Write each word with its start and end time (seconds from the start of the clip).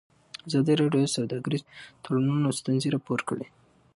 ازادي 0.47 0.73
راډیو 0.81 1.03
د 1.05 1.09
سوداګریز 1.17 1.63
تړونونه 2.03 2.47
ستونزې 2.59 2.87
راپور 2.95 3.19
کړي. 3.29 3.45